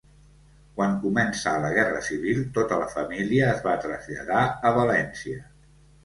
Quan 0.77 0.93
començà 1.01 1.51
la 1.65 1.67
Guerra 1.75 1.99
Civil, 2.07 2.39
tota 2.55 2.79
la 2.83 2.87
família 2.93 3.49
es 3.49 3.61
va 3.67 3.75
traslladar 3.83 4.41
a 4.71 4.73
València. 4.79 5.43